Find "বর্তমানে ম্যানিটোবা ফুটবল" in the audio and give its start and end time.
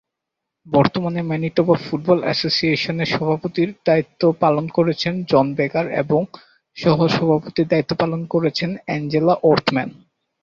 0.67-2.19